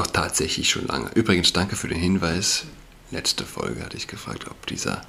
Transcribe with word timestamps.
doch 0.00 0.06
tatsächlich 0.06 0.70
schon 0.70 0.86
lange. 0.86 1.10
Übrigens, 1.14 1.52
danke 1.52 1.76
für 1.76 1.88
den 1.88 1.98
Hinweis. 1.98 2.64
Letzte 3.10 3.44
Folge 3.44 3.84
hatte 3.84 3.98
ich 3.98 4.06
gefragt, 4.06 4.46
ob 4.50 4.66
dieser 4.66 5.02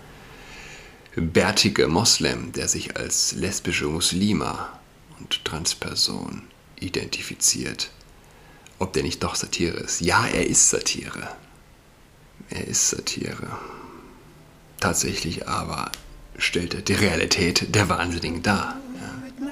bärtige 1.15 1.87
Moslem, 1.87 2.51
der 2.51 2.67
sich 2.67 2.97
als 2.97 3.31
lesbische 3.31 3.85
Muslima 3.85 4.79
und 5.17 5.45
Transperson 5.45 6.41
identifiziert, 6.77 7.89
ob 8.79 8.91
der 8.91 9.03
nicht 9.03 9.23
doch 9.23 9.35
Satire 9.35 9.77
ist. 9.77 10.01
Ja, 10.01 10.25
er 10.25 10.45
ist 10.47 10.69
Satire. 10.69 11.29
Er 12.49 12.67
ist 12.67 12.89
Satire. 12.89 13.57
Tatsächlich 14.81 15.47
aber 15.47 15.89
stellt 16.37 16.73
er 16.73 16.81
die 16.81 16.95
Realität 16.95 17.73
der 17.73 17.87
Wahnsinnigen 17.87 18.43
dar. 18.43 18.77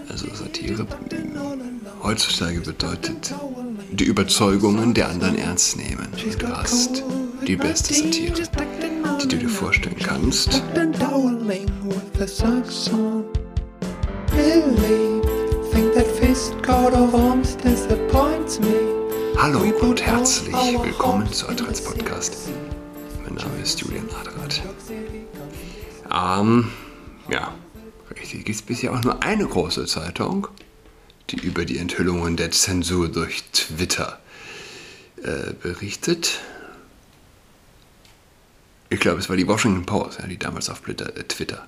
Also 0.10 0.28
Satire 0.34 0.86
heutzutage 2.04 2.60
bedeutet 2.60 3.34
die 3.92 4.06
Überzeugungen 4.06 4.94
der 4.94 5.10
anderen 5.10 5.38
ernst 5.38 5.78
nehmen. 5.78 6.08
Du 6.38 6.48
hast 6.48 7.04
die 7.48 7.56
beste 7.56 7.94
Satire, 7.94 8.44
die 9.22 9.28
du 9.28 9.38
dir 9.38 9.50
vorstellen 9.50 9.98
kannst. 9.98 10.62
Hallo 19.38 19.60
und 19.82 20.02
herzlich 20.02 20.56
willkommen 20.84 21.32
zu 21.32 21.48
Adrats 21.48 21.84
Podcast. 21.84 22.38
Mein 23.24 23.36
Name 23.36 23.62
ist 23.62 23.80
Julian 23.80 24.08
Adrat. 24.20 24.62
Ähm, 26.12 26.72
ja, 27.30 27.54
richtig, 28.20 28.46
gibt 28.46 28.56
es 28.56 28.62
bisher 28.62 28.94
auch 28.94 29.04
nur 29.04 29.24
eine 29.24 29.46
große 29.46 29.86
Zeitung, 29.86 30.48
die 31.30 31.38
über 31.38 31.66
die 31.66 31.78
Enthüllungen 31.78 32.38
der 32.38 32.52
Zensur 32.52 33.08
durch 33.10 33.44
Twitter 33.54 34.20
äh, 35.24 35.54
berichtet. 35.54 36.40
Ich 38.90 39.00
glaube, 39.00 39.20
es 39.20 39.30
war 39.30 39.38
die 39.38 39.48
Washington 39.48 39.86
Post, 39.86 40.20
ja, 40.20 40.28
die 40.28 40.40
damals 40.40 40.70
auf 40.70 40.82
Twitter, 40.82 41.16
äh, 41.16 41.24
Twitter 41.24 41.68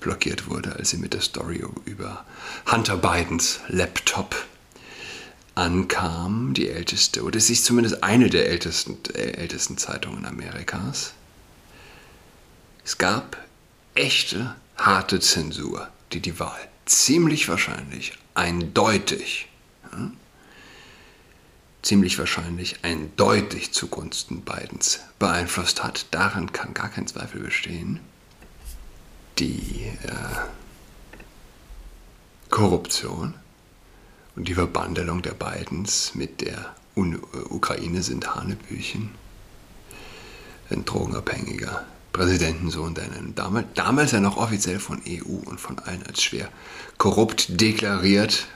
blockiert 0.00 0.48
wurde, 0.50 0.76
als 0.76 0.90
sie 0.90 0.98
mit 0.98 1.14
der 1.14 1.20
Story 1.20 1.64
über 1.84 2.24
Hunter 2.70 2.96
Bidens 2.96 3.60
Laptop 3.68 4.46
ankam, 5.54 6.52
die 6.52 6.68
älteste, 6.68 7.22
oder 7.22 7.38
es 7.38 7.48
ist 7.48 7.64
zumindest 7.64 8.02
eine 8.02 8.28
der 8.28 8.48
ältesten, 8.48 8.98
äh, 9.14 9.32
ältesten 9.32 9.78
Zeitungen 9.78 10.26
Amerikas. 10.26 11.14
Es 12.84 12.98
gab 12.98 13.38
echte, 13.94 14.54
harte 14.76 15.20
Zensur, 15.20 15.88
die 16.12 16.20
die 16.20 16.38
Wahl 16.38 16.68
ziemlich 16.86 17.48
wahrscheinlich, 17.48 18.16
eindeutig, 18.34 19.48
ja, 19.92 20.10
ziemlich 21.82 22.18
wahrscheinlich 22.18 22.84
eindeutig 22.84 23.72
zugunsten 23.72 24.40
Bidens 24.40 25.00
beeinflusst 25.18 25.84
hat. 25.84 26.06
Daran 26.12 26.52
kann 26.52 26.74
gar 26.74 26.88
kein 26.88 27.06
Zweifel 27.06 27.42
bestehen. 27.42 28.00
Die 29.38 29.92
äh, 30.02 30.12
Korruption 32.50 33.34
und 34.34 34.48
die 34.48 34.54
Verbandelung 34.54 35.22
der 35.22 35.34
Bidens 35.34 36.14
mit 36.14 36.40
der 36.40 36.74
Un 36.96 37.20
Ukraine 37.50 38.02
sind 38.02 38.34
Hanebüchen. 38.34 39.10
Ein 40.70 40.84
drogenabhängiger 40.84 41.84
Präsidentensohn, 42.16 42.94
der 42.94 43.04
damals, 43.34 43.66
damals 43.74 44.12
ja 44.12 44.20
noch 44.20 44.38
offiziell 44.38 44.78
von 44.78 45.02
EU 45.06 45.36
und 45.44 45.60
von 45.60 45.78
allen 45.80 46.02
als 46.04 46.22
schwer 46.22 46.48
korrupt 46.96 47.60
deklariert, 47.60 48.46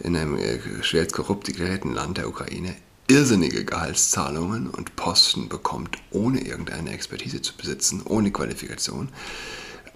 in 0.00 0.14
einem 0.14 0.36
äh, 0.36 0.82
schwer 0.82 1.06
korrupt 1.08 1.48
deklarierten 1.48 1.94
Land 1.94 2.18
der 2.18 2.28
Ukraine, 2.28 2.76
irrsinnige 3.08 3.64
Gehaltszahlungen 3.64 4.68
und 4.68 4.96
Posten 4.96 5.48
bekommt, 5.48 5.96
ohne 6.10 6.42
irgendeine 6.42 6.90
Expertise 6.90 7.40
zu 7.40 7.56
besitzen, 7.56 8.02
ohne 8.04 8.30
Qualifikation. 8.30 9.08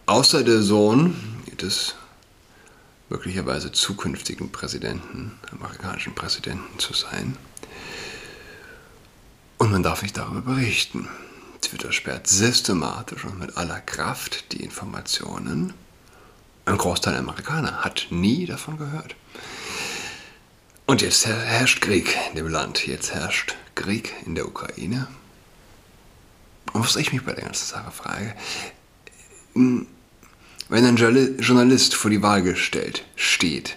Außer 0.06 0.44
der 0.44 0.62
Sohn 0.62 1.14
des 1.60 1.94
möglicherweise 3.10 3.70
zukünftigen 3.70 4.50
Präsidenten, 4.50 5.38
amerikanischen 5.50 6.14
Präsidenten 6.14 6.78
zu 6.78 6.94
sein. 6.94 7.36
Und 9.58 9.70
man 9.70 9.82
darf 9.82 10.02
nicht 10.02 10.16
darüber 10.16 10.40
berichten. 10.40 11.06
Twitter 11.62 11.92
sperrt 11.92 12.26
systematisch 12.26 13.24
und 13.24 13.38
mit 13.38 13.56
aller 13.56 13.80
Kraft 13.80 14.52
die 14.52 14.62
Informationen. 14.62 15.72
Ein 16.64 16.76
Großteil 16.76 17.14
der 17.14 17.22
Amerikaner 17.22 17.82
hat 17.82 18.08
nie 18.10 18.46
davon 18.46 18.78
gehört. 18.78 19.16
Und 20.86 21.00
jetzt 21.00 21.26
herrscht 21.26 21.80
Krieg 21.80 22.16
in 22.30 22.36
dem 22.36 22.48
Land. 22.48 22.86
Jetzt 22.86 23.14
herrscht 23.14 23.56
Krieg 23.74 24.12
in 24.26 24.34
der 24.34 24.46
Ukraine. 24.46 25.08
Und 26.72 26.84
was 26.84 26.96
ich 26.96 27.12
mich 27.12 27.24
bei 27.24 27.32
der 27.32 27.44
ganzen 27.44 27.66
Sache 27.66 27.90
frage, 27.90 28.34
hm, 29.54 29.86
wenn 30.68 30.84
ein 30.84 30.96
Journalist 30.96 31.94
vor 31.94 32.10
die 32.10 32.22
Wahl 32.22 32.42
gestellt 32.42 33.04
steht, 33.16 33.76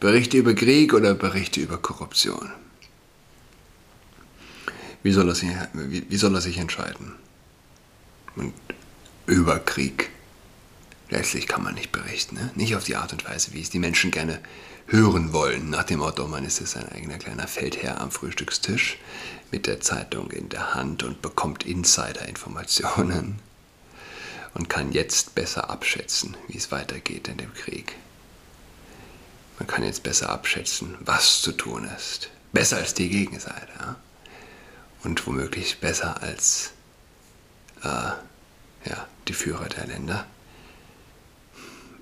berichte 0.00 0.36
über 0.36 0.54
Krieg 0.54 0.92
oder 0.92 1.14
berichte 1.14 1.60
über 1.60 1.78
Korruption? 1.78 2.52
Wie 5.06 5.12
soll 5.12 5.28
er 5.28 5.36
sich, 5.36 5.50
wie, 5.72 6.10
wie 6.10 6.16
soll 6.16 6.34
er 6.34 6.40
sich 6.40 6.58
entscheiden? 6.58 7.14
Und 8.34 8.52
über 9.26 9.60
Krieg. 9.60 10.10
Letztlich 11.10 11.46
kann 11.46 11.62
man 11.62 11.74
nicht 11.74 11.92
berichten. 11.92 12.34
Ne? 12.34 12.50
Nicht 12.56 12.74
auf 12.74 12.82
die 12.82 12.96
Art 12.96 13.12
und 13.12 13.24
Weise, 13.24 13.52
wie 13.52 13.60
es 13.60 13.70
die 13.70 13.78
Menschen 13.78 14.10
gerne 14.10 14.40
hören 14.88 15.32
wollen. 15.32 15.70
Nach 15.70 15.84
dem 15.84 16.00
Motto, 16.00 16.26
man 16.26 16.44
ist 16.44 16.58
jetzt 16.58 16.76
ein 16.76 16.88
eigener 16.88 17.18
kleiner 17.18 17.46
Feldherr 17.46 18.00
am 18.00 18.10
Frühstückstisch 18.10 18.98
mit 19.52 19.68
der 19.68 19.78
Zeitung 19.80 20.32
in 20.32 20.48
der 20.48 20.74
Hand 20.74 21.04
und 21.04 21.22
bekommt 21.22 21.64
Insider-Informationen 21.64 23.38
und 24.54 24.68
kann 24.68 24.90
jetzt 24.90 25.36
besser 25.36 25.70
abschätzen, 25.70 26.36
wie 26.48 26.58
es 26.58 26.72
weitergeht 26.72 27.28
in 27.28 27.36
dem 27.36 27.54
Krieg. 27.54 27.94
Man 29.60 29.68
kann 29.68 29.84
jetzt 29.84 30.02
besser 30.02 30.30
abschätzen, 30.30 30.96
was 30.98 31.42
zu 31.42 31.52
tun 31.52 31.88
ist. 31.96 32.28
Besser 32.52 32.78
als 32.78 32.92
die 32.92 33.08
Gegenseite. 33.08 33.68
Ja? 33.78 33.94
Und 35.06 35.26
womöglich 35.26 35.78
besser 35.78 36.22
als 36.22 36.72
äh, 37.82 37.86
ja, 37.86 39.08
die 39.28 39.32
Führer 39.32 39.68
der 39.68 39.86
Länder. 39.86 40.26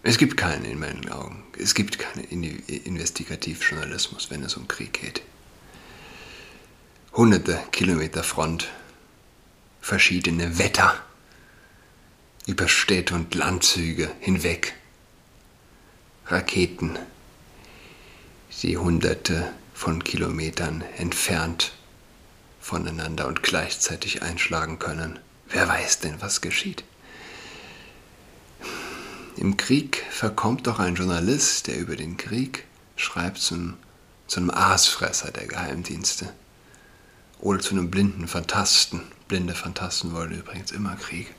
Es 0.02 0.18
gibt 0.18 0.36
keinen 0.36 0.64
in 0.64 0.78
meinen 0.78 1.08
Augen. 1.10 1.44
Es 1.58 1.74
gibt 1.74 1.98
keinen 1.98 2.24
Investigativjournalismus, 2.24 4.30
wenn 4.30 4.42
es 4.42 4.56
um 4.56 4.68
Krieg 4.68 4.94
geht. 4.94 5.22
Hunderte 7.12 7.60
Kilometer 7.72 8.24
Front, 8.24 8.68
verschiedene 9.80 10.58
Wetter 10.58 10.96
über 12.46 12.68
Städte 12.68 13.14
und 13.14 13.34
Landzüge 13.34 14.10
hinweg, 14.20 14.74
Raketen, 16.26 16.98
die 18.62 18.78
hunderte 18.78 19.52
von 19.74 20.02
Kilometern 20.02 20.82
entfernt 20.96 21.74
voneinander 22.64 23.28
und 23.28 23.42
gleichzeitig 23.42 24.22
einschlagen 24.22 24.78
können. 24.78 25.18
Wer 25.50 25.68
weiß 25.68 25.98
denn, 25.98 26.16
was 26.20 26.40
geschieht? 26.40 26.82
Im 29.36 29.58
Krieg 29.58 30.02
verkommt 30.10 30.66
doch 30.66 30.78
ein 30.78 30.94
Journalist, 30.94 31.66
der 31.66 31.78
über 31.78 31.94
den 31.94 32.16
Krieg 32.16 32.64
schreibt, 32.96 33.38
zum, 33.38 33.74
zu 34.28 34.40
einem 34.40 34.50
Aasfresser 34.50 35.30
der 35.30 35.46
Geheimdienste. 35.46 36.32
Oder 37.40 37.58
zu 37.58 37.72
einem 37.72 37.90
blinden 37.90 38.28
Fantasten. 38.28 39.02
Blinde 39.28 39.54
Fantasten 39.54 40.14
wollen 40.14 40.32
übrigens 40.32 40.72
immer 40.72 40.96
Krieg. 40.96 41.34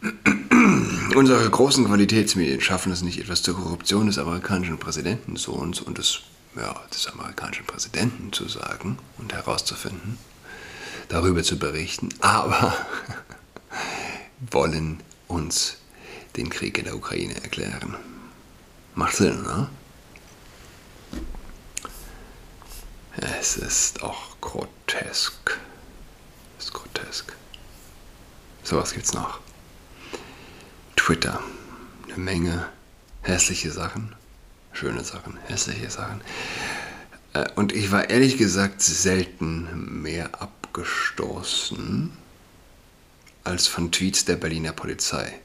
Unsere 1.16 1.50
großen 1.50 1.86
Qualitätsmedien 1.86 2.60
schaffen 2.60 2.92
es 2.92 3.02
nicht, 3.02 3.18
etwas 3.18 3.42
zur 3.42 3.56
Korruption 3.56 4.06
des 4.06 4.18
amerikanischen 4.18 4.78
Präsidentensohns 4.78 5.80
und 5.80 5.98
des 5.98 6.20
ja, 6.56 6.74
des 6.92 7.06
amerikanischen 7.06 7.66
Präsidenten 7.66 8.32
zu 8.32 8.48
sagen 8.48 8.98
und 9.18 9.32
herauszufinden, 9.32 10.18
darüber 11.08 11.42
zu 11.42 11.58
berichten, 11.58 12.08
aber 12.20 12.76
wollen 14.50 15.02
uns 15.28 15.76
den 16.36 16.50
Krieg 16.50 16.78
in 16.78 16.84
der 16.84 16.96
Ukraine 16.96 17.34
erklären. 17.42 17.96
Macht 18.94 19.16
Sinn, 19.16 19.42
ne? 19.42 19.68
Es 23.16 23.56
ist 23.56 24.02
auch 24.02 24.40
grotesk. 24.40 25.58
Es 26.58 26.66
ist 26.66 26.72
grotesk. 26.72 27.36
So, 28.62 28.76
was 28.76 28.92
gibt's 28.92 29.12
noch? 29.12 29.40
Twitter. 30.96 31.42
Eine 32.06 32.18
Menge 32.18 32.68
hässliche 33.22 33.70
Sachen 33.70 34.14
schöne 34.80 35.04
Sachen, 35.04 35.36
hässliche 35.46 35.90
Sachen. 35.90 36.22
Äh, 37.34 37.46
und 37.54 37.72
ich 37.74 37.92
war 37.92 38.08
ehrlich 38.08 38.38
gesagt 38.38 38.80
selten 38.80 40.00
mehr 40.02 40.40
abgestoßen 40.40 42.10
als 43.44 43.66
von 43.66 43.92
Tweets 43.92 44.24
der 44.24 44.36
Berliner 44.36 44.72
Polizei, 44.72 45.38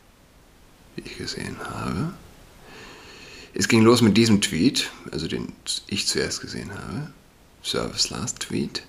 wie 0.95 1.01
ich 1.01 1.17
gesehen 1.17 1.57
habe. 1.59 2.13
Es 3.53 3.67
ging 3.67 3.81
los 3.81 4.01
mit 4.01 4.15
diesem 4.15 4.39
Tweet, 4.41 4.89
also 5.11 5.27
den 5.27 5.51
ich 5.87 6.07
zuerst 6.07 6.39
gesehen 6.41 6.71
habe. 6.73 7.11
Service 7.61 8.09
Last 8.09 8.39
Tweet. 8.39 8.83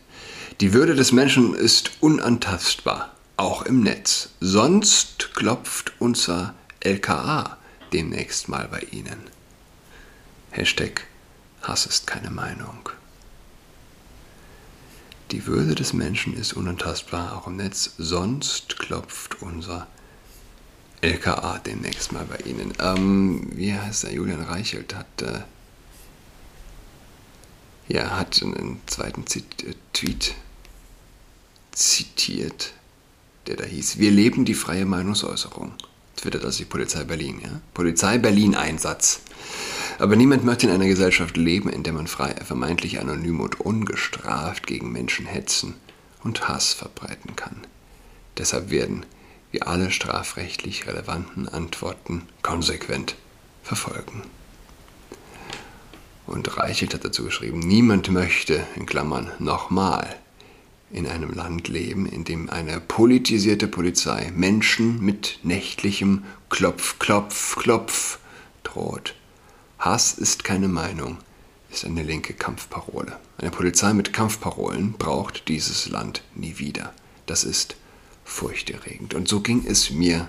Die 0.61 0.73
Würde 0.73 0.95
des 0.95 1.11
Menschen 1.11 1.55
ist 1.55 1.91
unantastbar, 2.01 3.15
auch 3.37 3.63
im 3.63 3.81
Netz. 3.81 4.31
Sonst 4.41 5.35
klopft 5.35 5.93
unser 5.99 6.55
LKA 6.81 7.59
demnächst 7.93 8.49
mal 8.49 8.69
bei 8.69 8.81
Ihnen. 8.93 9.36
Hashtag 10.57 11.07
Hass 11.61 11.85
ist 11.85 12.07
keine 12.07 12.31
Meinung. 12.31 12.89
Die 15.31 15.45
Würde 15.45 15.75
des 15.75 15.93
Menschen 15.93 16.33
ist 16.33 16.55
unantastbar, 16.55 17.37
auch 17.37 17.47
im 17.47 17.57
Netz. 17.57 17.93
Sonst 17.99 18.79
klopft 18.79 19.43
unser 19.43 19.87
LKA 21.03 21.59
demnächst 21.59 22.13
mal 22.13 22.25
bei 22.25 22.39
Ihnen. 22.49 22.73
Ähm, 22.79 23.51
wie 23.55 23.75
heißt 23.75 24.05
der? 24.05 24.15
Julian 24.15 24.41
Reichelt 24.41 24.95
hat, 24.95 25.21
äh, 25.21 25.41
ja, 27.89 28.17
hat 28.17 28.43
einen 28.43 28.81
zweiten 28.87 29.27
Zit 29.27 29.63
äh, 29.63 29.75
Tweet 29.93 30.37
zitiert, 31.73 32.73
der 33.47 33.57
da 33.57 33.65
hieß: 33.65 33.99
Wir 33.99 34.11
leben 34.11 34.47
die 34.47 34.55
freie 34.55 34.87
Meinungsäußerung. 34.87 35.75
Twittert 36.17 36.47
also 36.47 36.61
die 36.61 36.65
Polizei 36.65 37.05
Berlin, 37.05 37.43
ja? 37.43 37.61
Polizei 37.75 38.17
Berlin 38.17 38.55
Einsatz. 38.55 39.21
Aber 39.99 40.17
niemand 40.17 40.45
möchte 40.45 40.67
in 40.67 40.73
einer 40.73 40.87
Gesellschaft 40.87 41.37
leben, 41.37 41.69
in 41.71 41.83
der 41.83 41.93
man 41.93 42.07
frei, 42.07 42.35
vermeintlich 42.45 43.01
anonym 43.01 43.41
und 43.41 43.61
ungestraft 43.61 44.67
gegen 44.67 44.93
Menschen 44.93 45.27
hetzen 45.27 45.75
und 46.23 46.49
Hass 46.49 46.75
verbreiten 46.75 47.35
kann. 47.37 47.67
Deshalb 48.37 48.71
werden 48.71 49.07
wir 49.53 49.67
alle 49.69 49.91
strafrechtlich 49.91 50.87
relevanten 50.87 51.49
Antworten 51.49 52.23
konsequent 52.43 53.17
verfolgen. 53.63 54.23
Und 56.27 56.59
Reichelt 56.59 56.93
hat 56.93 57.05
dazu 57.05 57.25
geschrieben, 57.25 57.61
niemand 57.61 58.11
möchte, 58.11 58.67
in 58.75 58.85
Klammern, 58.85 59.31
nochmal 59.39 60.17
in 60.91 61.07
einem 61.07 61.33
Land 61.33 61.69
leben, 61.69 62.07
in 62.07 62.25
dem 62.25 62.51
eine 62.51 62.81
politisierte 62.81 63.69
Polizei 63.69 64.31
Menschen 64.35 65.01
mit 65.01 65.39
nächtlichem 65.43 66.25
Klopf, 66.51 66.99
Klopf, 66.99 67.57
Klopf 67.57 68.19
droht. 68.63 69.15
Hass 69.79 70.15
ist 70.15 70.45
keine 70.45 70.69
Meinung, 70.69 71.19
ist 71.71 71.85
eine 71.85 72.03
linke 72.03 72.33
Kampfparole. 72.33 73.19
Eine 73.39 73.51
Polizei 73.51 73.93
mit 73.93 74.13
Kampfparolen 74.13 74.93
braucht 74.95 75.49
dieses 75.49 75.89
Land 75.89 76.23
nie 76.35 76.59
wieder. 76.59 76.95
Das 77.27 77.45
ist 77.45 77.77
furchterregend. 78.25 79.15
Und 79.15 79.29
so 79.29 79.41
ging 79.41 79.65
es 79.67 79.91
mir 79.91 80.29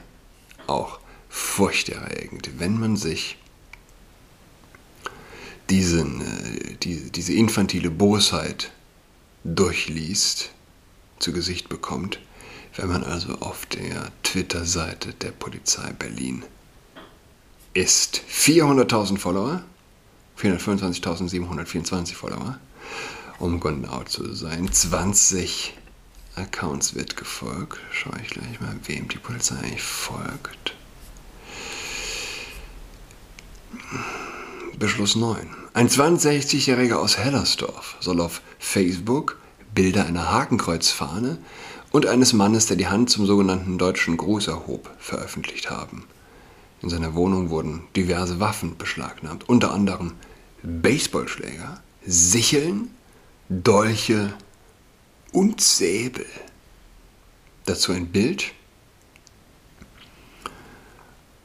auch 0.68 1.00
furchterregend, 1.30 2.60
wenn 2.60 2.80
man 2.80 2.98
sich 2.98 3.38
diesen, 5.70 6.22
äh, 6.22 6.76
die, 6.84 7.12
diese 7.12 7.34
infantile 7.34 7.90
Bosheit 7.90 8.72
durchliest, 9.44 10.52
zu 11.20 11.34
Gesicht 11.34 11.68
bekommt, 11.70 12.20
wenn 12.76 12.90
man 12.90 13.04
also 13.04 13.34
auf 13.40 13.66
der 13.66 14.12
Twitter-Seite 14.24 15.14
der 15.14 15.32
Polizei 15.32 15.92
Berlin 15.94 16.44
ist. 17.78 18.22
400.000 18.30 19.20
Follower, 19.20 19.62
425.724 20.40 22.14
Follower, 22.16 22.60
um 23.40 23.60
genau 23.60 24.04
zu 24.04 24.34
sein, 24.34 24.72
20 24.72 25.76
Accounts 26.36 26.96
wird 26.96 27.16
gefolgt. 27.18 27.80
Schaue 27.92 28.20
ich 28.22 28.30
gleich 28.30 28.60
mal, 28.60 28.76
wem 28.86 29.08
die 29.08 29.18
Polizei 29.18 29.56
eigentlich 29.58 29.84
folgt. 29.84 30.76
Beschluss 34.80 35.16
9. 35.16 35.48
Ein 35.74 35.90
62-Jähriger 35.90 36.96
aus 36.96 37.18
Hellersdorf 37.18 37.98
soll 38.00 38.22
auf 38.22 38.42
Facebook 38.60 39.38
Bilder 39.74 40.06
einer 40.06 40.32
Hakenkreuzfahne 40.32 41.38
und 41.92 42.08
eines 42.08 42.34
Mannes, 42.34 42.66
der 42.66 42.78
die 42.78 42.88
Hand 42.88 43.12
zum 43.12 43.28
sogenannten 43.28 43.78
deutschen 43.78 44.18
Gruß 44.18 44.48
erhob, 44.48 44.90
veröffentlicht 44.98 45.70
haben. 45.70 46.08
In 46.82 46.90
seiner 46.90 47.16
Wohnung 47.16 47.50
wurden 47.50 47.88
diverse 47.96 48.40
Waffen 48.40 48.78
beschlagnahmt, 48.78 49.50
unter 49.50 49.74
anderem 49.74 50.14
Baseballschläger, 50.64 51.82
Sicheln, 52.06 52.92
Dolche 53.50 54.34
und 55.32 55.62
Säbel. 55.62 56.26
Dazu 57.66 57.92
ein 57.92 58.08
Bild, 58.08 58.54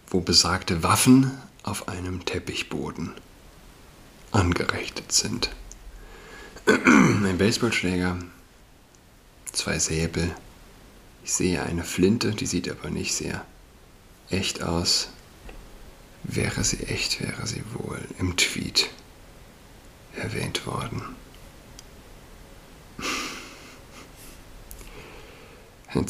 wo 0.09 0.21
besagte 0.21 0.83
Waffen 0.83 1.31
auf 1.63 1.89
einem 1.89 2.25
Teppichboden 2.25 3.13
angerichtet 4.31 5.13
sind. 5.13 5.51
Ein 6.67 7.39
Baseballschläger, 7.39 8.19
zwei 9.53 9.79
Säbel. 9.79 10.35
Ich 11.25 11.33
sehe 11.33 11.63
eine 11.63 11.85
Flinte, 11.85 12.33
die 12.33 12.47
sieht 12.47 12.69
aber 12.71 12.91
nicht 12.91 13.15
sehr 13.15 13.45
echt 14.29 14.63
aus. 14.63 15.09
Wäre 16.25 16.65
sie 16.65 16.85
echt, 16.85 17.21
wäre 17.21 17.47
sie 17.47 17.63
wohl 17.75 18.01
im 18.19 18.37
Tweet 18.37 18.91
erwähnt 20.17 20.67
worden. 20.67 21.03
Ein 25.95 26.07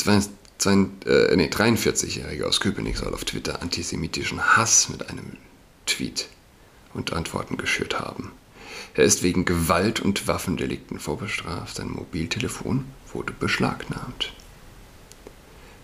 äh, 1.07 1.37
nee, 1.37 1.49
43-Jähriger 1.49 2.45
aus 2.45 2.61
Köpenick 2.61 2.97
soll 2.97 3.13
auf 3.15 3.25
Twitter 3.25 3.63
antisemitischen 3.63 4.57
Hass 4.57 4.89
mit 4.89 5.09
einem 5.11 5.37
Tweet 5.87 6.29
und 6.95 7.13
Antworten 7.13 7.57
geschürt 7.57 7.99
haben. 7.99 8.31
Er 8.95 9.05
ist 9.05 9.23
wegen 9.23 9.45
Gewalt 9.45 10.01
und 10.01 10.29
Waffendelikten 10.29 11.01
vorbestraft. 11.01 11.77
Sein 11.77 11.91
Mobiltelefon 11.91 12.85
wurde 13.13 13.33
beschlagnahmt. 13.33 14.33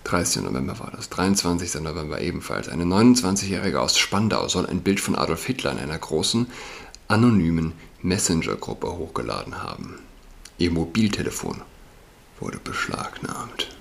30. 0.08 0.42
November 0.42 0.78
war 0.78 0.90
das. 0.90 1.10
23. 1.10 1.82
November 1.82 2.18
ebenfalls. 2.22 2.70
Eine 2.70 2.84
29-Jährige 2.84 3.78
aus 3.78 3.98
Spandau 3.98 4.48
soll 4.48 4.64
ein 4.64 4.80
Bild 4.80 5.00
von 5.00 5.14
Adolf 5.14 5.44
Hitler 5.44 5.72
in 5.72 5.78
einer 5.78 5.98
großen, 5.98 6.50
anonymen 7.08 7.74
Messenger-Gruppe 8.00 8.90
hochgeladen 8.90 9.62
haben. 9.62 9.98
Ihr 10.56 10.70
Mobiltelefon 10.70 11.60
wurde 12.40 12.58
beschlagnahmt. 12.58 13.76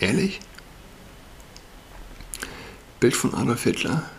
Ehrlich? 0.00 0.40
Bild 2.98 3.14
von 3.14 3.32
Adolf 3.32 3.62
Hitler? 3.62 4.10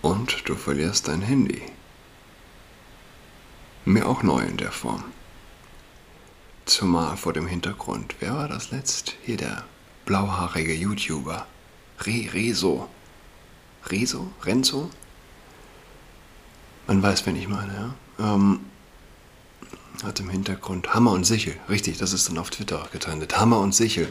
Und 0.00 0.48
du 0.48 0.54
verlierst 0.54 1.08
dein 1.08 1.22
Handy. 1.22 1.60
Mir 3.84 4.06
auch 4.06 4.22
neu 4.22 4.42
in 4.42 4.58
der 4.58 4.70
Form. 4.70 5.02
Zumal 6.68 7.16
vor 7.16 7.32
dem 7.32 7.46
Hintergrund, 7.46 8.16
wer 8.20 8.34
war 8.34 8.46
das 8.46 8.70
letzt? 8.70 9.14
Hier 9.22 9.38
der 9.38 9.64
blauhaarige 10.04 10.74
YouTuber. 10.74 11.46
Re 12.00 12.28
Rezo. 12.34 12.90
Rezo? 13.86 14.30
Renzo? 14.42 14.90
Man 16.86 17.02
weiß, 17.02 17.24
wen 17.24 17.36
ich 17.36 17.48
meine, 17.48 17.94
ja. 18.18 18.34
Ähm, 18.34 18.60
hat 20.04 20.20
im 20.20 20.28
Hintergrund 20.28 20.92
Hammer 20.92 21.12
und 21.12 21.24
Sichel. 21.24 21.56
Richtig, 21.70 21.96
das 21.96 22.12
ist 22.12 22.28
dann 22.28 22.36
auf 22.36 22.50
Twitter 22.50 22.82
auch 22.82 22.90
getrennt. 22.90 23.34
Hammer 23.38 23.60
und 23.60 23.74
Sichel. 23.74 24.06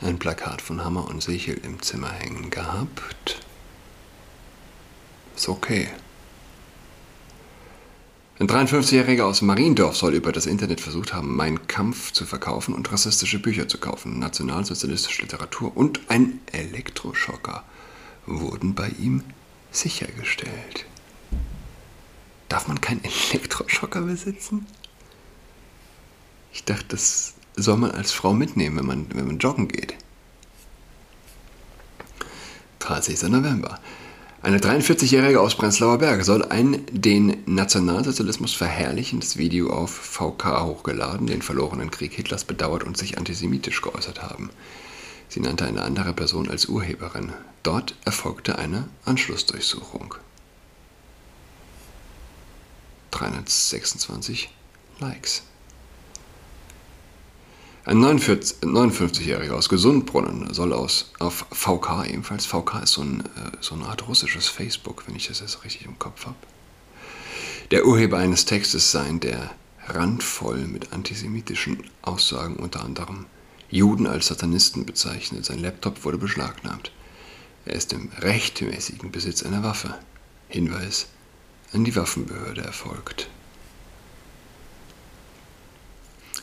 Ein 0.00 0.20
Plakat 0.20 0.62
von 0.62 0.84
Hammer 0.84 1.08
und 1.08 1.20
Sichel 1.20 1.58
im 1.64 1.82
Zimmer 1.82 2.12
hängen 2.12 2.50
gehabt. 2.50 3.40
Ist 5.34 5.48
okay. 5.48 5.88
Ein 8.42 8.48
53-Jähriger 8.48 9.22
aus 9.22 9.40
Mariendorf 9.40 9.96
soll 9.96 10.14
über 10.14 10.32
das 10.32 10.46
Internet 10.46 10.80
versucht 10.80 11.14
haben, 11.14 11.36
Mein 11.36 11.68
Kampf 11.68 12.10
zu 12.10 12.26
verkaufen 12.26 12.74
und 12.74 12.90
rassistische 12.90 13.38
Bücher 13.38 13.68
zu 13.68 13.78
kaufen. 13.78 14.18
Nationalsozialistische 14.18 15.22
Literatur 15.22 15.76
und 15.76 16.00
ein 16.08 16.40
Elektroschocker 16.50 17.62
wurden 18.26 18.74
bei 18.74 18.88
ihm 18.98 19.22
sichergestellt. 19.70 20.86
Darf 22.48 22.66
man 22.66 22.80
keinen 22.80 23.04
Elektroschocker 23.04 24.02
besitzen? 24.02 24.66
Ich 26.52 26.64
dachte, 26.64 26.86
das 26.88 27.34
soll 27.54 27.76
man 27.76 27.92
als 27.92 28.10
Frau 28.10 28.34
mitnehmen, 28.34 28.76
wenn 28.76 28.86
man, 28.86 29.06
wenn 29.14 29.26
man 29.28 29.38
joggen 29.38 29.68
geht. 29.68 29.94
30. 32.80 33.22
November. 33.28 33.78
Eine 34.44 34.58
43-Jährige 34.58 35.40
aus 35.40 35.54
Prenzlauer 35.54 35.98
Berg 35.98 36.24
soll 36.24 36.44
ein 36.44 36.84
den 36.90 37.44
Nationalsozialismus 37.46 38.52
verherrlichendes 38.52 39.36
Video 39.36 39.70
auf 39.70 39.92
VK 39.92 40.62
hochgeladen, 40.62 41.28
den 41.28 41.42
verlorenen 41.42 41.92
Krieg 41.92 42.12
Hitlers 42.12 42.44
bedauert 42.44 42.82
und 42.82 42.96
sich 42.96 43.18
antisemitisch 43.18 43.80
geäußert 43.82 44.20
haben. 44.20 44.50
Sie 45.28 45.38
nannte 45.38 45.64
eine 45.64 45.82
andere 45.82 46.12
Person 46.12 46.50
als 46.50 46.66
Urheberin. 46.66 47.32
Dort 47.62 47.94
erfolgte 48.04 48.58
eine 48.58 48.88
Anschlussdurchsuchung. 49.04 50.16
326 53.12 54.50
Likes. 54.98 55.44
Ein 57.84 57.98
59-Jähriger 57.98 59.54
aus 59.54 59.68
Gesundbrunnen 59.68 60.54
soll 60.54 60.72
aus, 60.72 61.10
auf 61.18 61.46
VK 61.50 62.06
ebenfalls, 62.06 62.46
VK 62.46 62.84
ist 62.84 62.92
so, 62.92 63.02
ein, 63.02 63.20
äh, 63.20 63.56
so 63.60 63.74
eine 63.74 63.86
Art 63.86 64.06
russisches 64.06 64.46
Facebook, 64.46 65.08
wenn 65.08 65.16
ich 65.16 65.26
das 65.26 65.40
jetzt 65.40 65.64
richtig 65.64 65.86
im 65.86 65.98
Kopf 65.98 66.26
habe, 66.26 66.36
der 67.72 67.84
Urheber 67.84 68.18
eines 68.18 68.44
Textes 68.44 68.92
sein, 68.92 69.18
der 69.18 69.50
randvoll 69.88 70.58
mit 70.58 70.92
antisemitischen 70.92 71.82
Aussagen 72.02 72.54
unter 72.56 72.84
anderem 72.84 73.26
Juden 73.68 74.06
als 74.06 74.28
Satanisten 74.28 74.86
bezeichnet. 74.86 75.44
Sein 75.44 75.58
Laptop 75.58 76.04
wurde 76.04 76.18
beschlagnahmt. 76.18 76.92
Er 77.64 77.74
ist 77.74 77.92
im 77.92 78.10
rechtmäßigen 78.18 79.10
Besitz 79.10 79.42
einer 79.42 79.64
Waffe. 79.64 79.98
Hinweis 80.48 81.06
an 81.72 81.82
die 81.82 81.96
Waffenbehörde 81.96 82.60
erfolgt. 82.60 83.28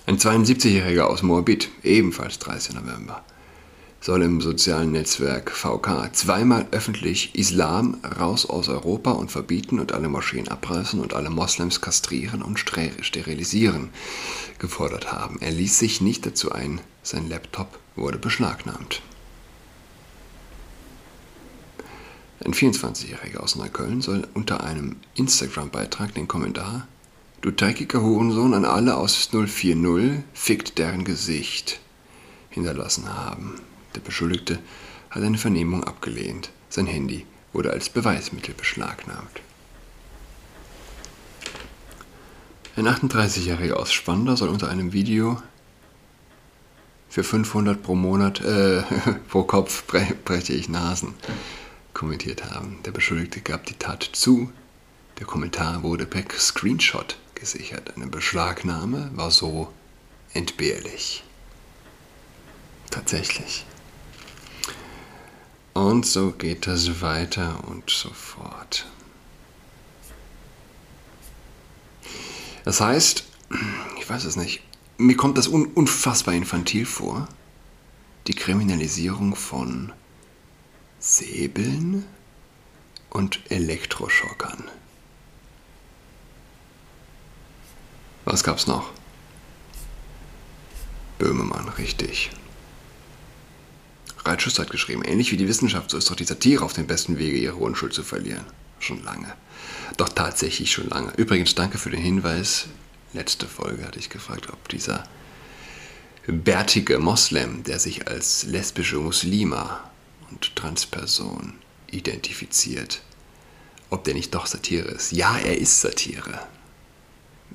Ein 0.09 0.17
72-Jähriger 0.17 1.03
aus 1.03 1.21
Moabit, 1.21 1.69
ebenfalls 1.83 2.39
30. 2.39 2.73
November, 2.73 3.23
soll 4.01 4.23
im 4.23 4.41
sozialen 4.41 4.91
Netzwerk 4.91 5.51
VK 5.51 6.09
zweimal 6.13 6.65
öffentlich 6.71 7.35
Islam 7.35 7.95
raus 8.19 8.47
aus 8.47 8.69
Europa 8.69 9.11
und 9.11 9.29
verbieten 9.29 9.79
und 9.79 9.91
alle 9.91 10.09
Moscheen 10.09 10.47
abreißen 10.47 10.99
und 10.99 11.13
alle 11.13 11.29
Moslems 11.29 11.79
kastrieren 11.79 12.41
und 12.41 12.57
sterilisieren 12.57 13.91
gefordert 14.57 15.11
haben. 15.11 15.37
Er 15.41 15.51
ließ 15.51 15.77
sich 15.77 16.01
nicht 16.01 16.25
dazu 16.25 16.51
ein, 16.51 16.81
sein 17.03 17.29
Laptop 17.29 17.77
wurde 17.95 18.17
beschlagnahmt. 18.17 19.03
Ein 22.43 22.55
24-Jähriger 22.55 23.37
aus 23.41 23.55
Neukölln 23.55 24.01
soll 24.01 24.27
unter 24.33 24.63
einem 24.63 24.95
Instagram-Beitrag 25.13 26.15
den 26.15 26.27
Kommentar 26.27 26.87
Du 27.41 27.51
dreckiger 27.51 28.01
Hurensohn 28.01 28.53
an 28.53 28.65
alle 28.65 28.97
aus 28.97 29.29
040 29.31 30.23
fickt 30.33 30.77
deren 30.77 31.05
Gesicht 31.05 31.79
hinterlassen 32.49 33.07
haben. 33.07 33.61
Der 33.95 34.01
Beschuldigte 34.01 34.59
hat 35.09 35.23
eine 35.23 35.37
Vernehmung 35.37 35.85
abgelehnt. 35.85 36.49
Sein 36.67 36.85
Handy 36.85 37.25
wurde 37.53 37.71
als 37.71 37.87
Beweismittel 37.87 38.53
beschlagnahmt. 38.53 39.41
Ein 42.75 42.87
38-Jähriger 42.87 43.73
aus 43.73 43.93
Spandau 43.93 44.35
soll 44.35 44.49
unter 44.49 44.69
einem 44.69 44.91
Video 44.91 45.41
für 47.07 47.23
500 47.23 47.81
pro 47.81 47.95
Monat, 47.95 48.41
äh, 48.41 48.83
pro 49.29 49.43
Kopf 49.43 49.85
breche 49.85 50.53
ich 50.53 50.67
Nasen 50.67 51.13
kommentiert 51.93 52.51
haben. 52.51 52.79
Der 52.85 52.91
Beschuldigte 52.91 53.39
gab 53.39 53.65
die 53.65 53.73
Tat 53.75 54.03
zu. 54.11 54.51
Der 55.19 55.25
Kommentar 55.25 55.83
wurde 55.83 56.05
per 56.05 56.23
Screenshot 56.37 57.17
gesichert. 57.39 57.95
Eine 57.95 58.07
Beschlagnahme 58.07 59.11
war 59.13 59.31
so 59.31 59.71
entbehrlich. 60.33 61.23
Tatsächlich. 62.89 63.65
Und 65.73 66.05
so 66.05 66.31
geht 66.31 66.67
das 66.67 67.01
weiter 67.01 67.63
und 67.67 67.89
so 67.89 68.09
fort. 68.09 68.87
Das 72.65 72.81
heißt, 72.81 73.23
ich 73.99 74.09
weiß 74.09 74.25
es 74.25 74.35
nicht, 74.35 74.61
mir 74.97 75.15
kommt 75.15 75.37
das 75.37 75.47
un 75.47 75.67
unfassbar 75.67 76.33
infantil 76.33 76.85
vor, 76.85 77.27
die 78.27 78.33
Kriminalisierung 78.33 79.35
von 79.35 79.93
Säbeln 80.99 82.05
und 83.09 83.39
Elektroschockern. 83.49 84.69
Was 88.29 88.43
gab's 88.43 88.67
noch? 88.67 88.91
Böhmemann, 91.17 91.67
richtig. 91.79 92.29
Reitschuss 94.23 94.59
hat 94.59 94.69
geschrieben, 94.69 95.03
ähnlich 95.03 95.31
wie 95.31 95.37
die 95.37 95.47
Wissenschaft, 95.47 95.89
so 95.89 95.97
ist 95.97 96.11
doch 96.11 96.15
die 96.15 96.25
Satire 96.25 96.63
auf 96.63 96.73
dem 96.73 96.85
besten 96.85 97.17
Wege, 97.17 97.39
ihre 97.39 97.55
Unschuld 97.55 97.91
zu 97.91 98.03
verlieren. 98.03 98.45
Schon 98.77 99.03
lange. 99.03 99.33
Doch 99.97 100.09
tatsächlich 100.09 100.71
schon 100.71 100.89
lange. 100.89 101.11
Übrigens, 101.17 101.55
danke 101.55 101.79
für 101.79 101.89
den 101.89 102.01
Hinweis. 102.01 102.67
Letzte 103.13 103.47
Folge 103.47 103.83
hatte 103.83 103.97
ich 103.97 104.11
gefragt, 104.11 104.49
ob 104.53 104.69
dieser 104.69 105.05
bärtige 106.27 106.99
Moslem, 106.99 107.63
der 107.63 107.79
sich 107.79 108.07
als 108.07 108.43
lesbische 108.43 108.97
Muslima 108.97 109.89
und 110.29 110.55
Transperson 110.55 111.55
identifiziert, 111.89 113.01
ob 113.89 114.03
der 114.03 114.13
nicht 114.13 114.35
doch 114.35 114.45
Satire 114.45 114.89
ist. 114.89 115.13
Ja, 115.13 115.35
er 115.39 115.57
ist 115.57 115.81
Satire 115.81 116.39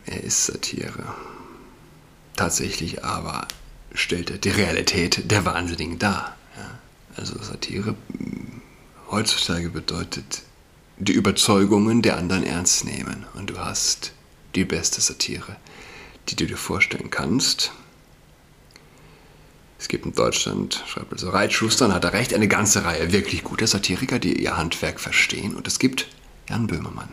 er 0.07 0.23
ist 0.23 0.47
Satire. 0.47 1.15
Tatsächlich 2.37 3.05
aber 3.05 3.47
stellt 3.93 4.31
er 4.31 4.39
die 4.39 4.51
Realität 4.51 5.31
der 5.31 5.45
Wahnsinnigen 5.45 5.99
dar. 5.99 6.37
Ja? 6.57 6.79
Also 7.17 7.41
Satire 7.41 7.93
mm, 7.93 8.61
heutzutage 9.11 9.71
bedeutet 9.71 10.43
die 10.99 11.13
Überzeugungen 11.13 12.03
der 12.03 12.17
anderen 12.17 12.45
ernst 12.45 12.85
nehmen. 12.85 13.27
Und 13.35 13.51
du 13.51 13.59
hast 13.59 14.13
die 14.55 14.65
beste 14.65 15.01
Satire, 15.01 15.57
die 16.29 16.37
du 16.37 16.47
dir 16.47 16.57
vorstellen 16.57 17.11
kannst. 17.11 17.73
Es 19.79 19.89
gibt 19.89 20.07
in 20.07 20.15
Deutschland, 20.15 20.83
schreibt 20.87 21.13
also 21.13 21.31
Reitschuster, 21.31 21.87
und 21.87 21.95
hat 21.95 22.05
er 22.05 22.13
recht, 22.13 22.33
eine 22.33 22.49
ganze 22.49 22.85
Reihe 22.85 23.13
wirklich 23.13 23.45
guter 23.45 23.67
Satiriker, 23.67 24.19
die 24.19 24.43
ihr 24.43 24.57
Handwerk 24.57 25.01
verstehen. 25.01 25.55
Und 25.55 25.67
es 25.67 25.79
gibt 25.79 26.09
Jan 26.49 26.67
Böhmermann. 26.67 27.11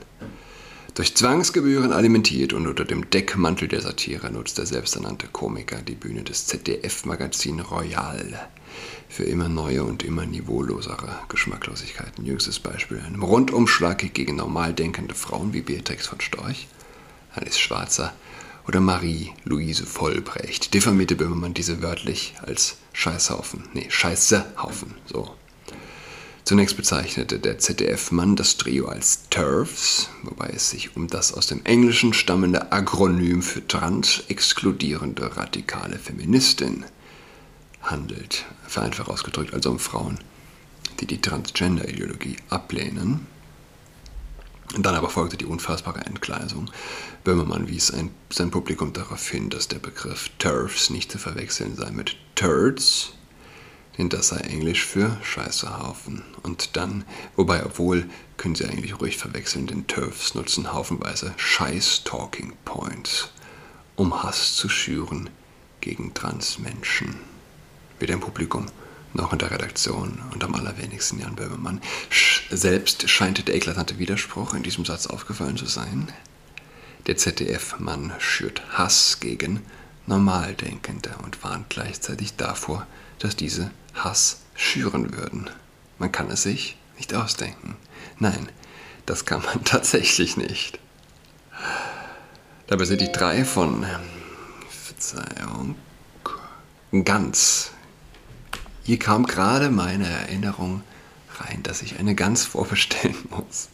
Durch 0.94 1.16
Zwangsgebühren 1.16 1.94
alimentiert 1.94 2.52
und 2.52 2.68
unter 2.68 2.84
dem 2.84 3.10
Deckmantel 3.10 3.70
der 3.70 3.80
Satire 3.80 4.30
nutzt 4.30 4.58
der 4.58 4.66
selbsternannte 4.66 5.28
Komiker 5.28 5.82
die 5.82 5.96
Bühne 5.96 6.24
des 6.24 6.48
ZDF-Magazin 6.48 7.62
Royal. 7.62 8.50
Für 9.08 9.24
immer 9.24 9.48
neue 9.48 9.86
und 9.86 10.04
immer 10.04 10.26
niveaulosere 10.26 11.16
Geschmacklosigkeiten. 11.30 12.26
Jüngstes 12.26 12.60
Beispiel. 12.60 13.00
Einem 13.00 13.24
Rundumschlag 13.24 14.14
gegen 14.14 14.36
normal 14.36 14.74
denkende 14.74 15.16
Frauen 15.16 15.54
wie 15.54 15.62
Beatrix 15.62 16.08
von 16.08 16.20
Storch, 16.20 16.68
Alice 17.36 17.58
Schwarzer 17.58 18.14
oder 18.68 18.82
Marie-Louise 18.82 19.86
Vollbrecht. 19.86 20.74
Diffamierte 20.74 21.16
Böhmermann 21.16 21.54
diese 21.54 21.82
wörtlich 21.82 22.34
als 22.42 22.76
Scheißhaufen, 22.92 23.64
nee, 23.74 23.88
Scheißehaufen, 23.90 24.96
so 25.06 25.36
Zunächst 26.44 26.76
bezeichnete 26.76 27.40
der 27.40 27.60
ZDF-Mann 27.60 28.36
das 28.36 28.58
Trio 28.58 28.88
als 28.88 29.30
TERFs, 29.30 30.10
wobei 30.24 30.48
es 30.48 30.72
sich 30.72 30.96
um 30.96 31.08
das 31.08 31.34
aus 31.34 31.48
dem 31.48 31.64
Englischen 31.66 32.14
stammende 32.14 32.72
Agronym 32.72 33.42
für 33.42 33.66
trans-exkludierende 33.66 35.38
radikale 35.38 36.00
Feministin 36.00 36.84
handelt. 37.82 38.46
Vereinfacht 38.68 39.10
ausgedrückt 39.10 39.54
also 39.54 39.72
um 39.72 39.80
Frauen, 39.80 40.18
die 41.00 41.06
die 41.06 41.22
Transgender-Ideologie 41.22 42.38
ablehnen. 42.50 43.28
Dann 44.78 44.96
aber 44.96 45.10
folgte 45.10 45.38
die 45.38 45.46
unfassbare 45.46 46.06
Entgleisung. 46.06 46.72
Böhmermann 47.24 47.68
wies 47.68 47.92
ein, 47.92 48.10
sein 48.32 48.52
Publikum 48.52 48.94
darauf 48.94 49.28
hin, 49.30 49.50
dass 49.50 49.68
der 49.68 49.80
Begriff 49.80 50.30
TERFs 50.40 50.90
nicht 50.90 51.12
zu 51.12 51.18
verwechseln 51.18 51.76
sei 51.76 51.92
mit 51.92 52.16
Turds, 52.36 53.14
denn 53.98 54.10
das 54.10 54.30
sei 54.30 54.38
Englisch 54.38 54.86
für 54.86 55.18
Scheißehaufen. 55.24 56.24
Und 56.44 56.76
dann, 56.78 57.06
wobei, 57.36 57.66
obwohl, 57.66 58.10
können 58.38 58.56
Sie 58.56 58.66
eigentlich 58.66 59.00
ruhig 59.00 59.18
verwechseln, 59.18 59.68
denn 59.68 59.88
TERFs 59.88 60.36
nutzen 60.36 60.74
haufenweise 60.74 61.34
Scheiß-Talking 61.38 62.54
Points, 62.66 63.30
um 63.96 64.24
Hass 64.24 64.56
zu 64.56 64.70
schüren 64.70 65.30
gegen 65.82 66.14
Transmenschen. 66.14 67.16
Weder 68.00 68.14
im 68.14 68.20
Publikum 68.20 68.66
noch 69.14 69.34
in 69.34 69.40
der 69.40 69.52
Redaktion 69.52 70.22
und 70.34 70.44
am 70.44 70.56
allerwenigsten 70.56 71.20
Jan 71.20 71.36
Böhmermann. 71.36 71.82
Selbst 72.50 73.10
scheint 73.10 73.46
der 73.48 73.56
eklatante 73.56 74.00
Widerspruch 74.00 74.54
in 74.54 74.64
diesem 74.64 74.86
Satz 74.86 75.08
aufgefallen 75.08 75.58
zu 75.58 75.66
sein. 75.66 76.12
Der 77.08 77.18
ZDF-Mann 77.18 78.14
schürt 78.20 78.62
Hass 78.78 79.20
gegen 79.20 79.62
Normaldenkende 80.08 81.12
und 81.24 81.44
warnt 81.44 81.70
gleichzeitig 81.70 82.36
davor, 82.36 82.88
dass 83.20 83.36
diese 83.36 83.72
Hass 83.94 84.42
schüren 84.56 85.16
würden. 85.16 85.50
Man 86.00 86.12
kann 86.12 86.30
es 86.32 86.44
sich 86.44 86.78
nicht 86.98 87.14
ausdenken. 87.14 87.76
Nein, 88.20 88.50
das 89.06 89.26
kann 89.26 89.44
man 89.44 89.64
tatsächlich 89.66 90.38
nicht. 90.38 90.80
Dabei 92.68 92.86
sind 92.86 93.02
die 93.02 93.12
drei 93.12 93.44
von 93.44 93.86
Verzeihung 94.70 95.76
ganz. 97.04 97.72
Hier 98.84 98.98
kam 99.00 99.26
gerade 99.26 99.70
meine 99.70 100.08
Erinnerung 100.08 100.84
rein, 101.40 101.64
dass 101.64 101.82
ich 101.82 102.00
eine 102.00 102.16
Gans 102.16 102.46
vorbestellen 102.46 103.18
muss. 103.30 103.70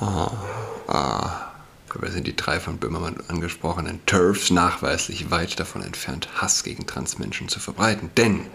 Ah, 0.00 0.32
ah. 0.88 1.49
Dabei 1.92 2.10
sind 2.10 2.26
die 2.26 2.36
drei 2.36 2.60
von 2.60 2.78
Böhmermann 2.78 3.16
angesprochenen 3.26 4.00
TERFs 4.06 4.50
nachweislich 4.50 5.30
weit 5.30 5.58
davon 5.58 5.82
entfernt, 5.82 6.28
Hass 6.36 6.62
gegen 6.62 6.86
Transmenschen 6.86 7.48
zu 7.48 7.58
verbreiten. 7.58 8.10
Denn 8.16 8.46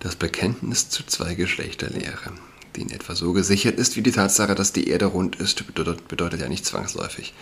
das 0.00 0.16
Bekenntnis 0.16 0.88
zu 0.88 1.04
zwei 1.04 1.34
Geschlechterlehre, 1.34 2.32
die 2.74 2.82
in 2.82 2.90
etwa 2.90 3.14
so 3.14 3.32
gesichert 3.34 3.78
ist 3.78 3.96
wie 3.96 4.02
die 4.02 4.12
Tatsache, 4.12 4.54
dass 4.54 4.72
die 4.72 4.88
Erde 4.88 5.06
rund 5.06 5.36
ist, 5.36 5.66
bedeutet, 5.66 6.08
bedeutet 6.08 6.40
ja 6.40 6.48
nicht 6.48 6.64
zwangsläufig, 6.64 7.34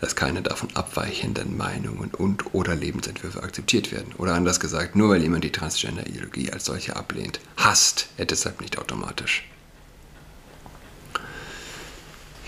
dass 0.00 0.16
keine 0.16 0.42
davon 0.42 0.68
abweichenden 0.74 1.56
Meinungen 1.56 2.10
und 2.10 2.54
oder 2.54 2.74
Lebensentwürfe 2.74 3.42
akzeptiert 3.42 3.92
werden. 3.92 4.14
Oder 4.18 4.34
anders 4.34 4.58
gesagt, 4.58 4.96
nur 4.96 5.10
weil 5.10 5.22
jemand 5.22 5.44
die 5.44 5.52
Transgender-Ideologie 5.52 6.52
als 6.52 6.64
solche 6.64 6.96
ablehnt, 6.96 7.40
hasst 7.56 8.08
er 8.16 8.26
deshalb 8.26 8.60
nicht 8.60 8.78
automatisch. 8.78 9.48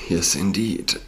Yes, 0.09 0.35
indeed. 0.35 1.01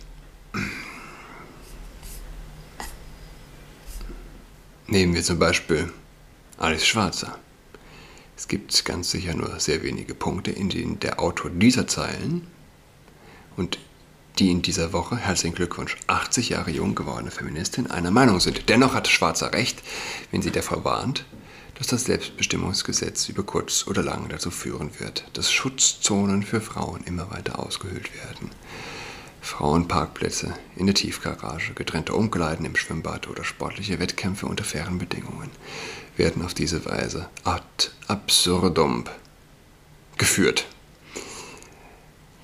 Nehmen 4.91 5.15
wir 5.15 5.23
zum 5.23 5.39
Beispiel 5.39 5.89
Alice 6.59 6.85
Schwarzer. 6.85 7.39
Es 8.37 8.49
gibt 8.49 8.85
ganz 8.85 9.13
sicher 9.13 9.35
nur 9.35 9.61
sehr 9.61 9.85
wenige 9.85 10.17
Punkte, 10.17 10.51
in 10.51 10.69
denen 10.69 10.99
der 10.99 11.21
Autor 11.21 11.49
dieser 11.53 11.87
Zeilen 11.87 12.49
und 13.57 13.79
die 14.41 14.51
in 14.51 14.63
dieser 14.63 14.93
Woche, 14.93 15.17
herzlichen 15.17 15.55
Glückwunsch, 15.55 15.97
80 16.09 16.49
Jahre 16.49 16.73
jung 16.73 16.97
gewordene 16.97 17.31
Feministin 17.31 17.89
einer 17.89 18.11
Meinung 18.11 18.41
sind. 18.41 18.69
Dennoch 18.69 18.93
hat 18.93 19.07
Schwarzer 19.07 19.53
recht, 19.53 19.81
wenn 20.33 20.43
sie 20.43 20.51
davor 20.51 20.85
warnt, 20.85 21.25
dass 21.79 21.87
das 21.87 22.07
Selbstbestimmungsgesetz 22.07 23.29
über 23.29 23.45
kurz 23.45 23.87
oder 23.87 24.03
lang 24.03 24.29
dazu 24.29 24.51
führen 24.51 24.91
wird, 24.99 25.25
dass 25.35 25.53
Schutzzonen 25.53 26.43
für 26.43 26.61
Frauen 26.61 27.05
immer 27.05 27.31
weiter 27.31 27.61
ausgehöhlt 27.61 28.13
werden. 28.17 28.51
Frauenparkplätze 29.41 30.55
in 30.77 30.87
der 30.87 30.95
Tiefgarage, 30.95 31.73
getrennte 31.75 32.15
Umkleiden 32.15 32.67
im 32.67 32.77
Schwimmbad 32.77 33.29
oder 33.29 33.45
sportliche 33.45 33.99
Wettkämpfe 33.99 34.47
unter 34.47 34.65
fairen 34.65 34.99
Bedingungen 34.99 35.51
werden 36.17 36.45
auf 36.45 36.55
diese 36.55 36.85
Weise 36.85 37.29
ad 37.45 37.91
absurdum 38.07 39.05
geführt. 40.19 40.67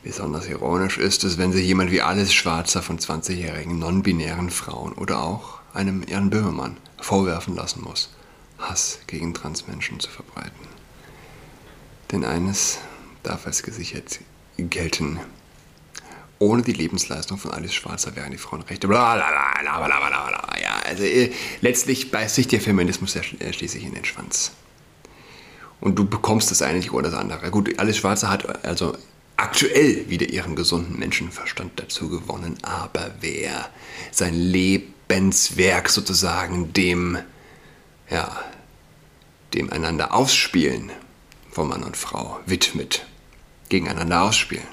Besonders 0.02 0.46
ironisch 0.46 0.98
ist 0.98 1.24
es, 1.24 1.36
wenn 1.36 1.52
sich 1.52 1.66
jemand 1.66 1.90
wie 1.90 2.00
Alice 2.00 2.32
Schwarzer 2.32 2.80
von 2.80 2.98
20-jährigen 2.98 3.78
non-binären 3.78 4.50
Frauen 4.50 4.92
oder 4.92 5.22
auch 5.22 5.58
einem 5.74 6.04
Jan 6.08 6.30
Böhmermann 6.30 6.76
vorwerfen 6.98 7.56
lassen 7.56 7.82
muss, 7.82 8.10
Hass 8.58 9.00
gegen 9.06 9.34
Transmenschen 9.34 10.00
zu 10.00 10.08
verbreiten. 10.08 10.68
Denn 12.12 12.24
eines 12.24 12.78
darf 13.22 13.46
als 13.46 13.62
gesichert 13.62 14.20
gelten. 14.56 15.18
Ohne 16.38 16.62
die 16.62 16.72
Lebensleistung 16.72 17.38
von 17.38 17.52
Alice 17.52 17.72
Schwarzer 17.72 18.14
wären 18.14 18.30
die 18.30 18.38
Frauenrechte. 18.38 18.88
Blablabla. 18.88 20.58
Ja, 20.60 20.80
also 20.84 21.02
äh, 21.02 21.32
letztlich 21.62 22.10
beißt 22.10 22.34
sich 22.34 22.48
der 22.48 22.60
Feminismus 22.60 23.14
ja 23.14 23.22
äh, 23.38 23.52
schließlich 23.52 23.84
in 23.84 23.94
den 23.94 24.04
Schwanz. 24.04 24.52
Und 25.80 25.98
du 25.98 26.06
bekommst 26.06 26.50
das 26.50 26.62
eine 26.62 26.78
nicht 26.78 26.92
oder 26.92 27.10
das 27.10 27.18
andere. 27.18 27.50
Gut, 27.50 27.78
Alice 27.78 27.98
Schwarzer 27.98 28.28
hat 28.28 28.64
also 28.64 28.96
aktuell 29.36 30.08
wieder 30.08 30.28
ihren 30.28 30.56
gesunden 30.56 30.98
Menschenverstand 30.98 31.72
dazu 31.76 32.08
gewonnen, 32.08 32.56
aber 32.62 33.14
wer 33.20 33.68
sein 34.10 34.34
Lebenswerk 34.34 35.88
sozusagen 35.88 36.72
dem, 36.72 37.18
ja, 38.10 38.44
dem 39.54 39.70
einander 39.72 40.14
ausspielen 40.14 40.90
von 41.50 41.68
Mann 41.68 41.82
und 41.82 41.96
Frau 41.96 42.40
widmet, 42.46 43.06
gegeneinander 43.68 44.22
ausspielen, 44.22 44.66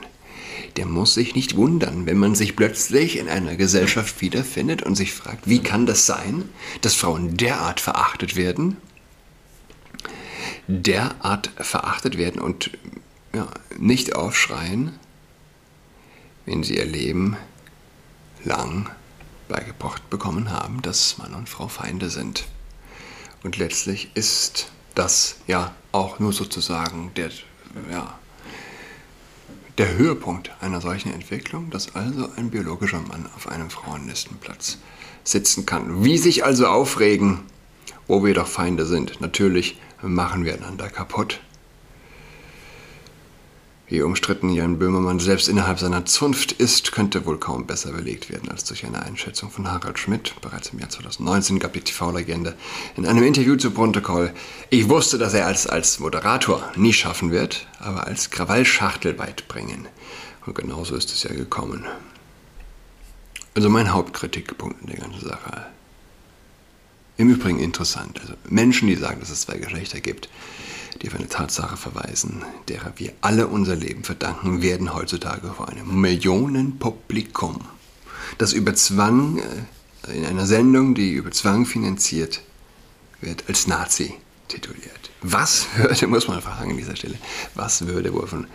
der 0.78 0.86
muss 0.86 1.14
sich 1.14 1.36
nicht 1.36 1.56
wundern, 1.56 2.06
wenn 2.06 2.18
man 2.18 2.36
sich 2.36 2.56
plötzlich 2.56 3.18
in 3.18 3.30
einer 3.30 3.56
Gesellschaft 3.56 4.22
wiederfindet 4.22 4.84
und 4.84 4.96
sich 4.96 5.14
fragt, 5.14 5.48
wie 5.48 5.60
kann 5.60 5.86
das 5.86 6.06
sein, 6.06 6.50
dass 6.82 6.96
Frauen 6.96 7.38
derart 7.38 7.80
verachtet 7.80 8.36
werden, 8.36 8.78
derart 10.68 11.52
verachtet 11.58 12.18
werden 12.18 12.42
und 12.42 12.72
ja, 13.34 13.48
nicht 13.78 14.16
aufschreien, 14.16 14.98
wenn 16.46 16.64
sie 16.64 16.78
ihr 16.78 16.86
Leben 16.86 17.38
lang 18.44 18.90
beigebracht 19.48 20.10
bekommen 20.10 20.52
haben, 20.52 20.82
dass 20.82 21.18
Mann 21.18 21.34
und 21.34 21.50
Frau 21.50 21.68
Feinde 21.68 22.10
sind. 22.10 22.46
Und 23.44 23.58
letztlich 23.58 24.10
ist 24.16 24.72
das 24.96 25.38
ja 25.48 25.76
auch 25.92 26.20
nur 26.20 26.34
sozusagen 26.34 27.12
der, 27.16 27.30
ja, 27.92 28.18
der 29.78 29.98
Höhepunkt 29.98 30.52
einer 30.62 30.82
solchen 30.82 31.12
Entwicklung, 31.14 31.70
dass 31.70 31.96
also 31.96 32.30
ein 32.36 32.50
biologischer 32.52 33.02
Mann 33.02 33.28
auf 33.36 33.48
einem 33.48 33.70
Frauenlistenplatz 33.70 34.78
sitzen 35.24 35.66
kann. 35.66 36.04
Wie 36.04 36.18
sich 36.18 36.46
also 36.46 36.68
aufregen, 36.68 37.40
wo 38.08 38.24
wir 38.24 38.34
doch 38.34 38.48
Feinde 38.48 38.86
sind. 38.86 39.22
Natürlich 39.22 39.80
machen 40.02 40.46
wir 40.46 40.54
einander 40.54 40.90
kaputt. 40.90 41.40
Wie 43.88 44.02
umstritten 44.02 44.50
Jan 44.50 44.80
Böhmermann 44.80 45.20
selbst 45.20 45.50
innerhalb 45.50 45.78
seiner 45.78 46.06
Zunft 46.06 46.54
ist, 46.54 46.94
könnte 46.94 47.26
wohl 47.26 47.38
kaum 47.38 47.68
besser 47.68 47.92
belegt 47.92 48.30
werden 48.30 48.50
als 48.50 48.64
durch 48.64 48.86
eine 48.86 49.04
Einschätzung 49.04 49.52
von 49.52 49.70
Harald 49.70 50.00
Schmidt. 50.00 50.34
Bereits 50.42 50.70
im 50.70 50.80
Jahr 50.80 50.90
2019 50.90 51.60
gab 51.60 51.74
die 51.74 51.82
TV-Legende 51.82 52.56
in 52.96 53.06
einem 53.06 53.24
Interview 53.24 53.58
zu 53.58 53.72
Protokoll, 53.72 54.34
ich 54.70 54.88
wusste, 54.88 55.18
dass 55.18 55.34
er 55.34 55.48
als, 55.48 55.68
als 55.68 56.00
Moderator 56.00 56.64
nie 56.78 56.94
schaffen 56.94 57.32
wird, 57.32 57.68
aber 57.80 58.08
als 58.08 58.30
Krawallschachtel 58.30 59.20
weit 59.20 59.50
bringen. 59.50 59.88
Und 60.46 60.56
genauso 60.56 60.96
ist 60.96 61.12
es 61.12 61.24
ja 61.24 61.34
gekommen. 61.34 61.86
Also 63.54 63.70
mein 63.70 63.92
Hauptkritikpunkt 63.94 64.82
in 64.82 64.88
der 64.88 64.98
ganzen 64.98 65.28
Sache. 65.28 65.68
Im 67.18 67.30
Übrigen 67.30 67.60
interessant. 67.60 68.20
Also 68.22 68.34
Menschen, 68.50 68.88
die 68.88 68.96
sagen, 68.96 69.20
dass 69.20 69.30
es 69.30 69.42
zwei 69.42 69.58
Geschlechter 69.58 70.00
gibt, 70.00 70.30
die 71.02 71.08
auf 71.08 71.16
eine 71.16 71.28
Tatsache 71.28 71.78
verweisen, 71.78 72.44
derer 72.70 72.94
wir 72.98 73.14
alle 73.22 73.48
unser 73.48 73.76
Leben 73.76 74.04
verdanken, 74.04 74.62
werden 74.62 74.94
heutzutage 74.94 75.52
vor 75.52 75.70
einem 75.70 76.00
Millionenpublikum, 76.00 77.62
das 78.38 78.54
über 78.54 78.76
Zwang, 78.76 79.40
äh, 79.40 80.18
in 80.18 80.26
einer 80.26 80.46
Sendung, 80.46 80.96
die 80.96 81.14
über 81.14 81.32
Zwang 81.32 81.66
finanziert 81.66 82.42
wird, 83.22 83.46
als 83.48 83.68
Nazi 83.68 84.14
tituliert. 84.48 85.12
Was 85.22 85.68
würde, 85.78 86.08
muss 86.08 86.28
man 86.28 86.42
fragen 86.42 86.72
an 86.72 86.78
dieser 86.78 86.96
Stelle, 86.96 87.18
was 87.56 87.88
würde 87.88 88.14
wohl 88.14 88.28
von 88.28 88.48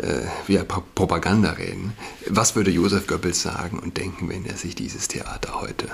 äh, 0.00 0.22
via 0.46 0.64
Propaganda 0.64 1.52
reden, 1.52 1.92
was 2.26 2.56
würde 2.56 2.70
Josef 2.70 3.06
Goebbels 3.06 3.42
sagen 3.42 3.78
und 3.78 3.96
denken, 3.96 4.28
wenn 4.28 4.46
er 4.46 4.56
sich 4.56 4.74
dieses 4.74 5.08
Theater 5.08 5.60
heute 5.60 5.88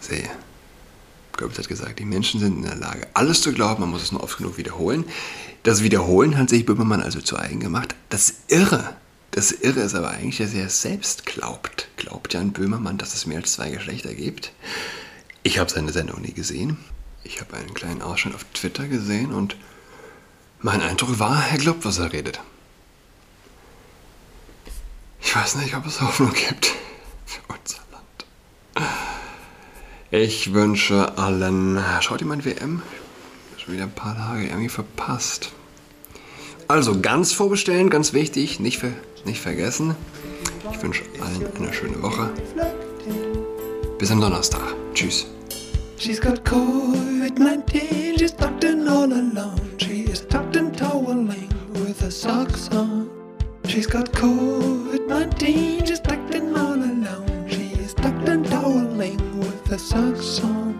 sähe? 0.00 0.30
Goebbels 1.42 1.58
hat 1.58 1.68
gesagt, 1.68 1.98
die 1.98 2.04
Menschen 2.04 2.40
sind 2.40 2.56
in 2.56 2.62
der 2.62 2.76
Lage, 2.76 3.06
alles 3.14 3.42
zu 3.42 3.52
glauben, 3.52 3.80
man 3.80 3.90
muss 3.90 4.02
es 4.02 4.12
nur 4.12 4.22
oft 4.22 4.38
genug 4.38 4.56
wiederholen. 4.56 5.04
Das 5.64 5.82
Wiederholen 5.82 6.38
hat 6.38 6.48
sich 6.48 6.64
Böhmermann 6.64 7.02
also 7.02 7.20
zu 7.20 7.36
eigen 7.36 7.60
gemacht. 7.60 7.94
Das 8.08 8.34
Irre, 8.48 8.96
das 9.32 9.52
Irre 9.52 9.80
ist 9.80 9.94
aber 9.94 10.10
eigentlich, 10.10 10.38
dass 10.38 10.54
er 10.54 10.68
selbst 10.68 11.26
glaubt. 11.26 11.88
Glaubt 11.96 12.32
Jan 12.32 12.52
Böhmermann, 12.52 12.98
dass 12.98 13.14
es 13.14 13.26
mehr 13.26 13.38
als 13.38 13.52
zwei 13.52 13.70
Geschlechter 13.70 14.14
gibt? 14.14 14.52
Ich 15.42 15.58
habe 15.58 15.70
seine 15.70 15.92
Sendung 15.92 16.22
nie 16.22 16.32
gesehen. 16.32 16.78
Ich 17.24 17.40
habe 17.40 17.56
einen 17.56 17.74
kleinen 17.74 18.02
Ausschnitt 18.02 18.34
auf 18.34 18.44
Twitter 18.54 18.88
gesehen 18.88 19.32
und 19.32 19.56
mein 20.60 20.80
Eindruck 20.80 21.18
war, 21.18 21.44
er 21.50 21.58
glaubt, 21.58 21.84
was 21.84 21.98
er 21.98 22.12
redet. 22.12 22.40
Ich 25.20 25.34
weiß 25.34 25.56
nicht, 25.56 25.74
ob 25.74 25.86
es 25.86 26.00
Hoffnung 26.00 26.32
gibt 26.32 26.72
für 27.26 27.40
Land. 27.48 27.81
Ich 30.14 30.52
wünsche 30.52 31.16
allen. 31.16 31.82
Schaut 32.02 32.20
ihr 32.20 32.26
mein 32.26 32.44
WM? 32.44 32.82
Schon 33.56 33.72
wieder 33.72 33.84
ein 33.84 33.92
paar 33.92 34.14
Tage 34.14 34.44
irgendwie 34.44 34.68
verpasst. 34.68 35.52
Also 36.68 37.00
ganz 37.00 37.32
vorbestellen, 37.32 37.88
ganz 37.88 38.12
wichtig, 38.12 38.60
nicht, 38.60 38.78
ver 38.78 38.92
nicht 39.24 39.40
vergessen. 39.40 39.94
Ich 40.70 40.82
wünsche 40.82 41.02
allen 41.18 41.46
eine 41.56 41.72
schöne 41.72 42.02
Woche. 42.02 42.28
Bis 43.98 44.10
am 44.10 44.20
Donnerstag. 44.20 44.74
Tschüss. 44.92 45.24
She's 45.96 46.20
got 46.20 46.44
COVID-19, 46.44 48.18
she's 48.18 48.36
tucked 48.36 48.64
in 48.64 48.86
all 48.86 49.10
alone. 49.10 49.62
She 49.78 50.02
is 50.02 50.28
tucked 50.28 50.56
in 50.56 50.72
toweling 50.72 51.48
with 51.72 51.98
her 52.02 52.10
socks 52.10 52.68
on. 52.70 53.08
She's 53.66 53.86
got 53.86 54.12
COVID-19, 54.12 55.86
she's 55.86 56.01
her 59.72 59.78
socks 59.78 60.44
on. 60.44 60.71